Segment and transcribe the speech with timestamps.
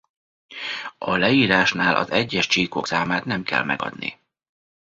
[0.97, 4.19] A leírásnál az egyes csíkok számát nem kell megadni.